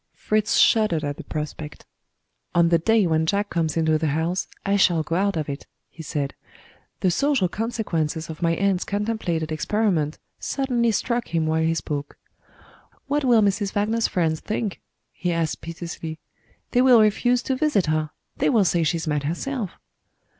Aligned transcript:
Fritz 0.15 0.57
shuddered 0.57 1.03
at 1.03 1.17
the 1.17 1.23
prospect. 1.23 1.85
"On 2.55 2.69
the 2.69 2.79
day 2.79 3.05
when 3.05 3.27
Jack 3.27 3.51
comes 3.51 3.77
into 3.77 3.99
the 3.99 4.07
house, 4.17 4.47
I 4.65 4.75
shall 4.75 5.03
go 5.03 5.15
out 5.15 5.37
of 5.37 5.47
it," 5.47 5.67
he 5.91 6.01
said. 6.01 6.33
The 7.01 7.11
social 7.11 7.47
consequences 7.47 8.27
of 8.27 8.41
my 8.41 8.55
aunt's 8.55 8.83
contemplated 8.83 9.51
experiment 9.51 10.17
suddenly 10.39 10.89
struck 10.89 11.27
him 11.27 11.45
while 11.45 11.61
he 11.61 11.75
spoke. 11.75 12.17
"What 13.05 13.23
will 13.25 13.43
Mrs. 13.43 13.73
Wagner's 13.75 14.07
friends 14.07 14.39
think?" 14.39 14.81
he 15.11 15.31
asked 15.31 15.61
piteously. 15.61 16.17
"They 16.71 16.81
will 16.81 16.99
refuse 16.99 17.43
to 17.43 17.55
visit 17.55 17.85
her 17.85 18.09
they 18.37 18.49
will 18.49 18.65
say 18.65 18.81
she's 18.81 19.05
mad 19.05 19.21
herself." 19.21 19.69